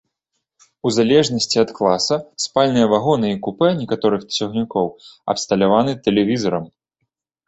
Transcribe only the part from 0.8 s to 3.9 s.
У залежнасці ад класа спальныя вагоны і купэ